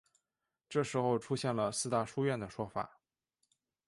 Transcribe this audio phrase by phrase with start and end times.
[0.67, 2.89] 这时候出现了四大书院的说法。